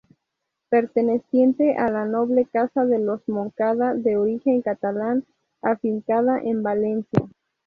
Perteneciente 0.69 1.75
a 1.77 1.91
la 1.91 2.05
noble 2.05 2.47
casa 2.51 2.85
de 2.85 2.97
los 2.97 3.21
Moncada, 3.29 3.93
de 3.93 4.17
origen 4.17 4.63
catalán 4.63 5.27
afincada 5.61 6.39
en 6.39 6.63
Valencia. 6.63 7.21